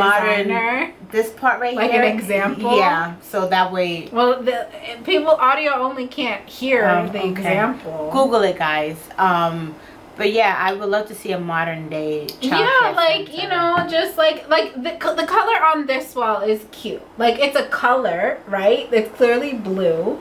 [0.47, 0.93] designer.
[1.11, 2.03] This part right Like here.
[2.03, 2.77] Like an example?
[2.77, 3.15] Yeah.
[3.23, 4.69] So that way, Well, the
[5.05, 7.29] people audio only can't hear Oh, the okay.
[7.31, 8.11] example.
[8.13, 8.97] Google it, guys.
[9.17, 9.75] Um,
[10.19, 12.27] but yeah, I would love to see a modern day.
[12.27, 13.41] child yeah like center.
[13.43, 17.57] you know just like like the, the color on this wall is cute like it's
[17.57, 20.19] a color right it's clearly blue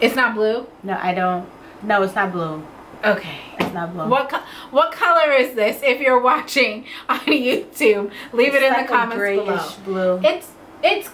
[0.00, 1.48] it's not blue No, I don't.
[1.82, 2.62] No, it's not blue.
[3.04, 4.06] okay It's not blue.
[4.08, 8.86] what co- what color is this if you're watching on youtube leave it in like
[8.86, 10.20] the comments below grayish blue.
[10.22, 10.48] it's
[10.82, 11.08] it's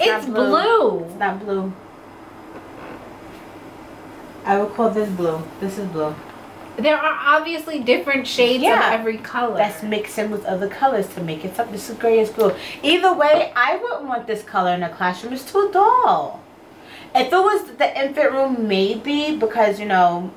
[0.00, 0.48] It's it's, blue.
[0.48, 1.72] blue, It's not blue.
[4.44, 5.42] I would call this blue.
[5.60, 6.14] This is blue.
[6.76, 8.88] There are obviously different shades Yeah.
[8.94, 11.72] of every color That's mixed in with other colors to make it something.
[11.72, 12.54] This is grayish blue.
[12.82, 15.32] Either way, I wouldn't want this color in a classroom.
[15.32, 16.40] It's too dull.
[17.14, 20.30] If it was the infant room, maybe because you know,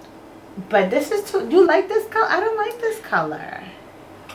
[0.69, 1.47] but this is too.
[1.49, 2.27] You like this color?
[2.29, 3.63] I don't like this color.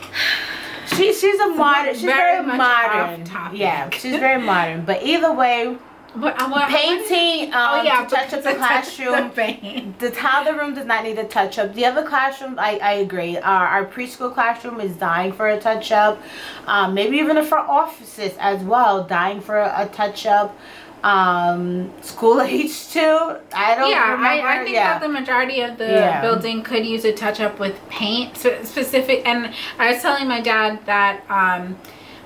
[0.95, 1.93] She she's a modern.
[1.93, 3.21] She's very very, modern.
[3.21, 3.59] off topic.
[3.59, 4.83] Yeah, she's very modern.
[4.85, 5.77] But either way,
[6.15, 9.29] But, uh, what- painting um, oh yeah to touch up the classroom.
[9.31, 9.99] paint.
[9.99, 11.73] The toddler room does not need a touch up.
[11.75, 13.37] The other classroom, I, I agree.
[13.37, 16.19] Our, our preschool classroom is dying for a touch up.
[16.65, 20.57] Um, maybe even the front offices as well, dying for a, a touch up.
[21.03, 23.35] Um, school age too.
[23.53, 24.27] I don't yeah, remember.
[24.47, 24.99] I, I think yeah.
[24.99, 26.21] that the majority of the Yeah.
[26.21, 29.25] building could use a touch up with paint specific.
[29.25, 31.77] And I was telling my dad that, um,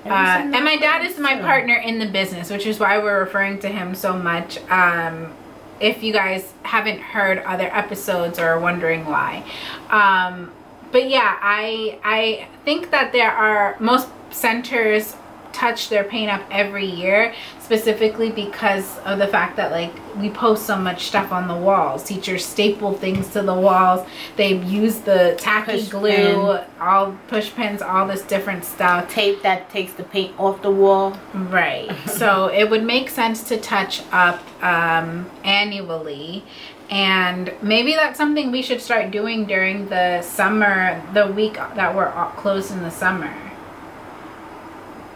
[0.04, 3.58] uh, and my dad is my partner in the business, which is why we're referring
[3.60, 4.58] to him so much.
[4.70, 5.32] Um,
[5.80, 9.44] if you guys haven't heard other episodes or are wondering why,
[9.90, 10.52] um,
[10.92, 15.16] but yeah, I I think that there are most centers
[15.52, 20.66] touch their paint up every year specifically because of the fact that like we post
[20.66, 25.34] so much stuff on the walls teachers staple things to the walls they use the
[25.38, 26.64] tacky Push glue pin.
[26.80, 31.16] all push pins all this different stuff Tape that takes the paint off the wall.
[31.32, 31.90] Right.
[32.08, 36.44] so it would make sense to touch up um, annually.
[36.90, 42.08] And maybe that's something we should start doing during the summer, the week that we're
[42.08, 43.32] all closed in the summer.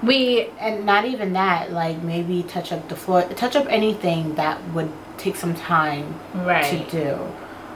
[0.02, 4.62] We, And not even that, like maybe touch up the floor, touch up anything that
[4.72, 6.88] would take some time right.
[6.88, 7.32] to do.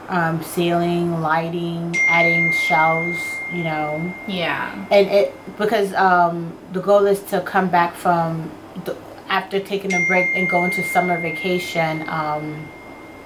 [0.09, 3.19] Um, ceiling, lighting, adding shelves,
[3.53, 4.13] you know.
[4.27, 4.85] Yeah.
[4.91, 8.51] And it because um, the goal is to come back from
[8.85, 8.95] the,
[9.27, 12.07] after taking a break and going to summer vacation.
[12.09, 12.67] Um,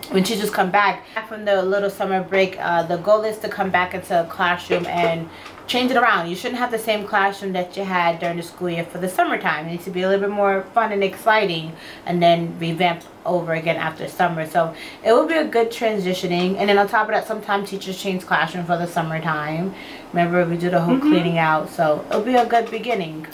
[0.09, 3.69] when teachers come back from the little summer break, uh, the goal is to come
[3.69, 5.29] back into a classroom and
[5.67, 6.29] change it around.
[6.29, 9.09] You shouldn't have the same classroom that you had during the school year for the
[9.09, 9.67] summertime.
[9.67, 11.73] It needs to be a little bit more fun and exciting
[12.05, 14.47] and then revamp over again after summer.
[14.47, 16.55] So it will be a good transitioning.
[16.57, 19.75] And then on top of that, sometimes teachers change classroom for the summertime.
[20.13, 21.69] Remember, we do the whole cleaning out.
[21.69, 23.27] So it'll be a good beginning.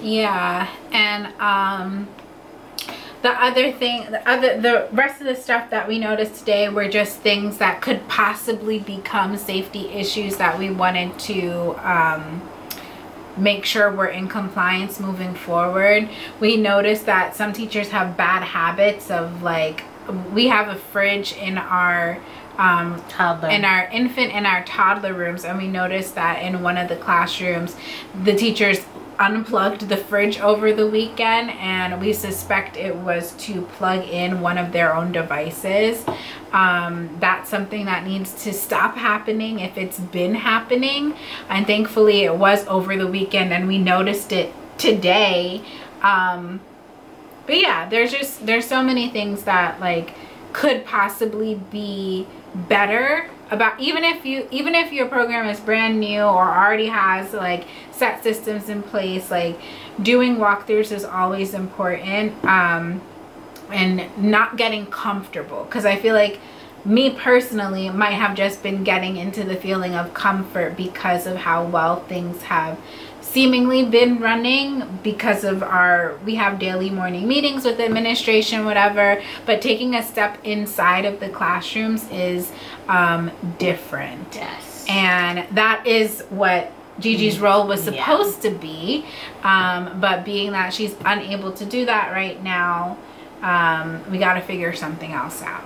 [0.00, 0.68] Yeah.
[0.92, 2.08] And, um,
[3.28, 6.88] the other thing the other the rest of the stuff that we noticed today were
[6.88, 12.48] just things that could possibly become safety issues that we wanted to um,
[13.36, 16.08] make sure we're in compliance moving forward
[16.40, 19.84] we noticed that some teachers have bad habits of like
[20.32, 22.18] we have a fridge in our
[22.56, 23.50] um, Toddler.
[23.50, 26.96] in our infant and our toddler rooms and we noticed that in one of the
[26.96, 27.76] classrooms
[28.24, 28.80] the teachers
[29.18, 34.58] unplugged the fridge over the weekend and we suspect it was to plug in one
[34.58, 36.04] of their own devices.
[36.52, 41.14] Um, that's something that needs to stop happening if it's been happening.
[41.48, 45.62] And thankfully it was over the weekend and we noticed it today.
[46.02, 46.60] Um,
[47.46, 50.14] but yeah there's just there's so many things that like
[50.52, 56.20] could possibly be better about even if you even if your program is brand new
[56.20, 59.58] or already has like set systems in place like
[60.02, 63.00] doing walkthroughs is always important um
[63.70, 65.64] and not getting comfortable.
[65.64, 66.38] Because i feel like
[66.84, 71.64] me personally might have just been getting into the feeling of comfort because of how
[71.64, 72.78] well things have
[73.32, 79.60] seemingly been running because of our we have daily morning meetings with administration whatever but
[79.60, 82.50] taking a step inside of the classrooms is
[82.88, 84.86] um, different yes.
[84.88, 87.92] and that is what Gigi's role was Yeah.
[87.92, 89.04] supposed to be
[89.42, 92.96] um, but being that she's unable to do that right now
[93.42, 95.64] um, we got to figure something else out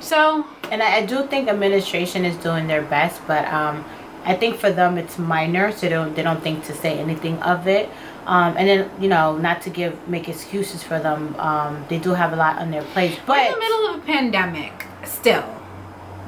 [0.00, 3.84] so And I, I do think administration is doing their best, but um,
[4.24, 7.42] I think for them it's minor, so they don't they don't think to say anything
[7.42, 7.88] of it.
[8.26, 12.10] Um, and then you know, not to give make excuses for them, um, they do
[12.10, 13.20] have a lot on their plate.
[13.28, 15.44] we're in the middle of a pandemic still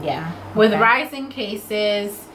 [0.02, 0.80] yeah, with okay.
[0.80, 2.26] rising cases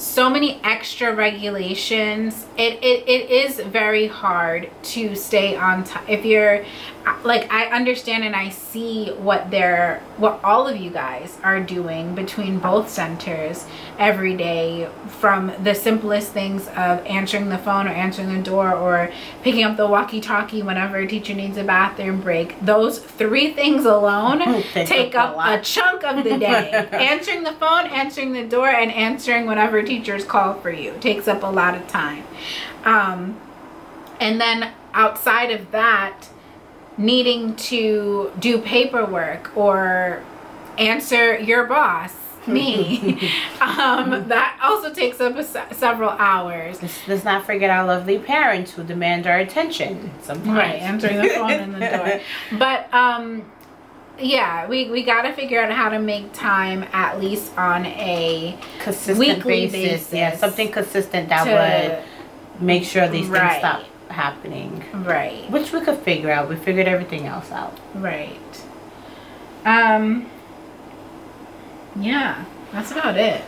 [0.00, 6.24] so many extra regulations it, it, it is very hard to stay on time if
[6.24, 6.64] you're
[7.22, 12.14] like i understand and i see what they're what all of you guys are doing
[12.14, 13.66] between both centers
[14.00, 19.12] every day from the simplest things of answering the phone or answering the door or
[19.42, 22.58] picking up the walkie-talkie whenever a teacher needs a bathroom break.
[22.62, 24.40] Those three things alone
[24.72, 26.70] Take up a a chunk of the day.
[26.92, 30.94] Answering the phone answering the door and answering whenever teachers call for you.
[31.00, 32.24] Takes up a lot of time.
[32.84, 33.40] Um,
[34.20, 36.28] and then outside of that
[36.96, 40.22] needing to do paperwork or
[40.78, 42.14] answer your boss
[42.46, 46.80] me um, that also takes up a se- several hours.
[46.80, 50.48] Let's, let's not forget our lovely parents who demand our attention sometimes.
[50.48, 52.20] right answering the phone and the door.
[52.58, 53.44] But um
[54.20, 58.58] yeah we we got to figure out how to make time at least on a
[58.80, 60.12] consistent Weekly basis.
[60.12, 61.50] Yeah, something consistent that to
[62.58, 63.48] would make sure these Right.
[63.50, 64.84] things stop happening.
[65.04, 66.48] right Which we could figure out.
[66.48, 67.78] We figured everything else out.
[67.94, 68.64] right
[69.64, 70.28] um
[71.96, 73.42] yeah that's about it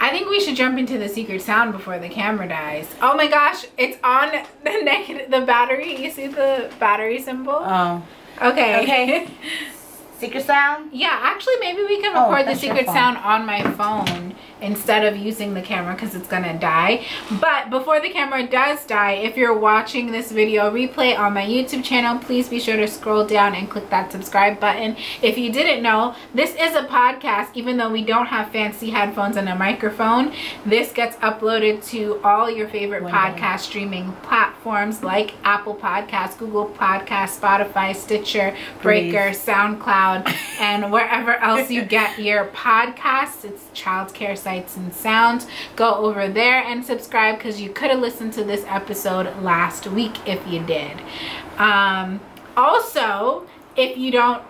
[0.00, 2.92] I think we should jump into the secret sound before the camera dies.
[3.00, 4.32] Oh my gosh, it's on
[4.64, 6.02] the negative the battery.
[6.02, 7.54] You see the battery symbol?
[7.60, 8.02] Oh,
[8.40, 8.82] Okay.
[8.82, 9.28] Okay.
[10.22, 10.90] secret sound?
[10.92, 15.16] Yeah, actually, maybe we can Oh, record the secret sound on my phone instead of
[15.16, 17.04] using the camera because it's gonna die.
[17.40, 21.82] But before the camera does die, if you're watching this video replay on my YouTube
[21.82, 24.96] channel, please be sure to scroll down and click that subscribe button.
[25.20, 29.36] If you didn't know, this is a podcast, even though we don't have fancy headphones
[29.36, 30.32] and a microphone.
[30.64, 33.18] This gets uploaded to all your favorite One day.
[33.18, 40.11] podcast streaming platforms like Apple Podcasts, Google Podcasts, Spotify, Stitcher, Breaker, SoundCloud,
[40.58, 43.44] and wherever else you get your podcasts.
[43.44, 45.46] It's childcare sites and sounds.
[45.76, 50.26] Go over there and subscribe because you could have listened to this episode last week
[50.26, 51.00] if you did.
[51.58, 52.20] Um,
[52.56, 53.46] also,
[53.76, 54.42] if you don't,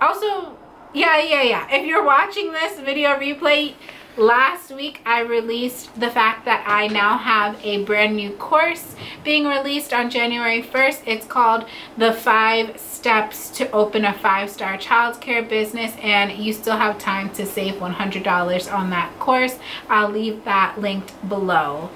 [0.00, 0.56] also,
[0.92, 1.66] yeah, yeah, yeah.
[1.70, 3.74] If you're watching this video replay,
[4.20, 8.94] last week I released the fact that I now have a brand new course
[9.24, 11.02] being released on January 1st.
[11.06, 11.64] It's called
[11.96, 17.30] The Five Steps to Open a Five Star Childcare Business, and you still have time
[17.30, 19.58] to save $100 on that course.
[19.88, 21.90] I'll leave that linked below.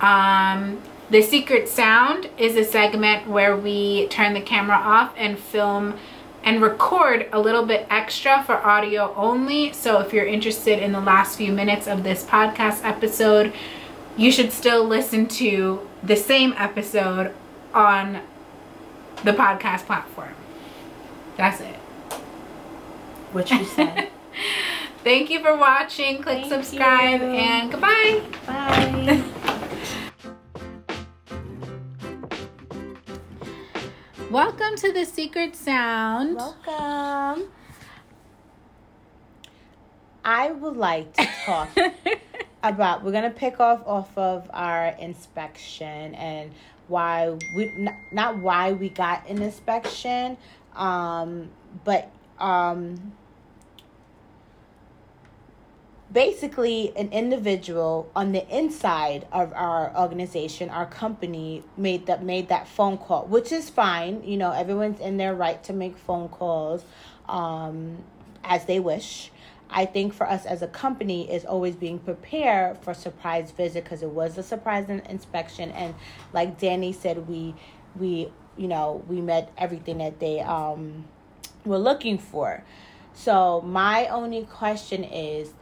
[0.00, 5.94] Um, the Secret Sound is a segment where we turn the camera off and film
[6.48, 9.70] and record a little bit extra for audio only.
[9.74, 13.52] So if you're interested in the last few minutes of this podcast episode,
[14.16, 17.34] you should still listen to the same episode
[17.74, 18.22] on
[19.24, 20.32] the podcast platform.
[21.36, 21.74] That's it.
[23.32, 24.08] What you said.
[25.04, 26.22] Thank you for watching.
[26.22, 27.26] Click Thank subscribe you.
[27.28, 28.22] and goodbye.
[28.46, 29.22] Bye.
[34.30, 36.36] Welcome to the Secret Sound.
[36.36, 37.48] Welcome.
[40.22, 41.70] I would like to talk
[42.62, 46.52] about we're gonna pick off off of our inspection and
[46.88, 50.36] why we not, not why we got an inspection
[50.76, 51.48] um
[51.84, 53.12] but um
[56.12, 62.66] basically an individual on the inside of our organization our company made that made that
[62.66, 64.22] phone call which is fine.
[64.24, 66.84] You know everyone's in their right to make phone calls
[67.28, 67.98] um
[68.44, 69.30] as they wish.
[69.70, 74.02] I think for us as a company is always being prepared for surprise visit because
[74.02, 75.70] it was a surprise inspection.
[75.72, 75.94] And
[76.32, 77.54] like Danny said we
[77.96, 81.04] we you know we met everything that they um
[81.66, 82.64] were looking for.
[83.12, 85.52] So my only question is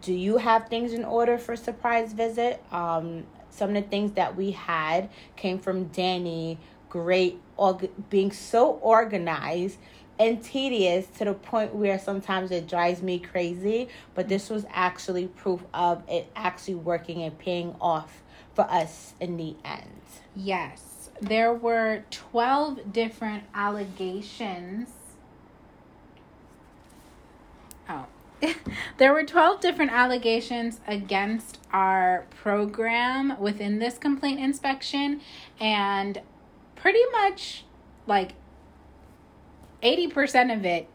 [0.00, 2.62] do you have things in order for surprise visit?
[2.72, 7.40] Um some of the things that we had came from Danny great
[8.10, 9.78] being so organized
[10.18, 13.88] and tedious to the point where sometimes it drives me crazy.
[14.14, 18.22] But this was actually proof of it actually working and paying off
[18.54, 20.02] for us in the end.
[20.36, 24.90] Yes, there were 12 different allegations.
[27.88, 28.06] Oh.
[28.98, 35.20] there were 12 different allegations against our program within this complaint inspection,
[35.60, 36.20] and
[36.76, 37.64] pretty much
[38.06, 38.32] like
[39.82, 40.88] 80% of it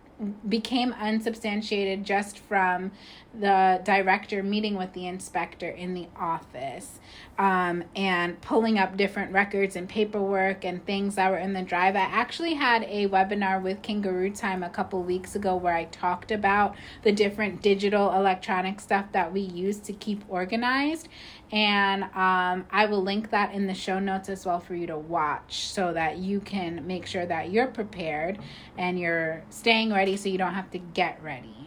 [0.48, 2.91] became unsubstantiated just from
[3.39, 6.99] the director meeting with the inspector in the office
[7.38, 11.95] um, and pulling up different records and paperwork and things that were in the drive.
[11.95, 16.31] I actually had a webinar with Kangaroo Time a couple weeks ago where I talked
[16.31, 21.07] about the different digital electronic stuff that we use to keep organized.
[21.51, 24.97] And um, I will link that in the show notes as well for you to
[24.97, 28.39] watch so that you can make sure that you're prepared
[28.77, 31.66] and you're staying ready so you don't have to get ready.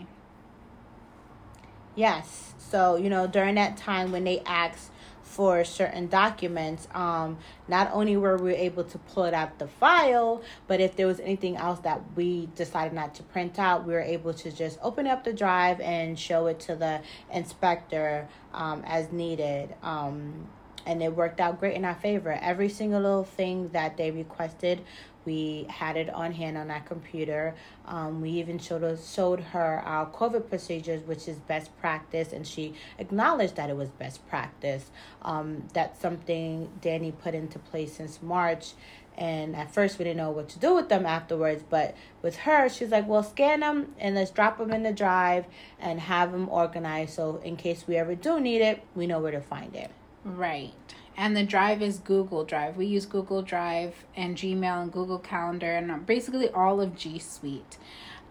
[1.95, 2.55] Yes.
[2.59, 4.91] So, you know, during that time when they asked
[5.22, 7.38] for certain documents, um,
[7.68, 11.20] not only were we able to pull it out the file, but if there was
[11.20, 15.07] anything else that we decided not to print out, we were able to just open
[15.07, 17.01] up the drive and show it to the
[17.32, 19.74] inspector um, as needed.
[19.82, 20.49] Um,
[20.86, 22.36] and it worked out great in our favor.
[22.41, 24.80] Every single little thing that they requested,
[25.24, 27.54] we had it on hand on our computer.
[27.86, 32.46] Um, we even showed us, showed her our COVID procedures, which is best practice, and
[32.46, 34.90] she acknowledged that it was best practice.
[35.22, 38.72] Um, that's something Danny put into place since March.
[39.18, 41.62] And at first, we didn't know what to do with them afterwards.
[41.68, 45.44] But with her, she's like, well, scan them and let's drop them in the drive
[45.78, 47.14] and have them organized.
[47.14, 49.90] So, in case we ever do need it, we know where to find it.
[50.24, 50.72] Right.
[51.20, 52.78] And the drive is Google Drive.
[52.78, 57.76] We use Google Drive and Gmail and Google Calendar and basically all of G Suite.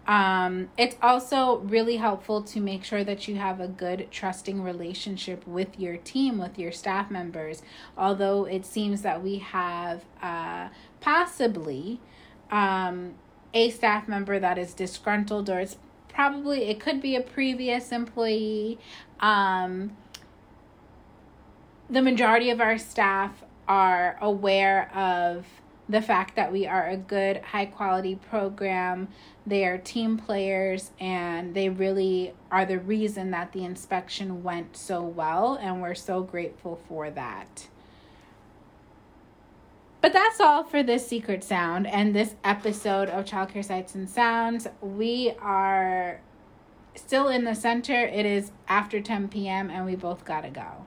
[0.08, 5.46] Um, it's also really helpful to make sure that you have a good, trusting relationship
[5.46, 7.62] with your team, with your staff members.
[7.96, 10.70] Although it seems that we have uh,
[11.00, 12.00] possibly
[12.50, 13.14] um,
[13.54, 15.76] a staff member that is disgruntled or it's
[16.08, 18.80] probably it could be a previous employee
[19.20, 19.96] um,
[21.90, 25.44] the majority of our staff are aware of
[25.88, 29.08] the fact that we are a good high quality program
[29.46, 35.02] they are team players and they really are the reason that the inspection went so
[35.02, 37.66] well and we're so grateful for that
[40.00, 44.66] but that's all for this secret sound and this episode of Childcare Sites and Sounds.
[44.80, 46.20] We are
[46.94, 48.06] still in the center.
[48.06, 49.68] It is after 10 p.m.
[49.68, 50.86] and we both gotta go.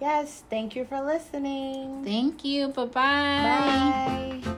[0.00, 2.04] Yes, thank you for listening.
[2.04, 2.68] Thank you.
[2.68, 4.42] Bye-bye.
[4.42, 4.54] Bye.